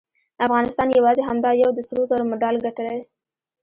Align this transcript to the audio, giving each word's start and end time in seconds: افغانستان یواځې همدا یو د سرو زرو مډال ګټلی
افغانستان 0.45 0.87
یواځې 0.89 1.21
همدا 1.29 1.51
یو 1.63 1.69
د 1.75 1.79
سرو 1.87 2.03
زرو 2.09 2.23
مډال 2.31 2.55
ګټلی 2.65 3.01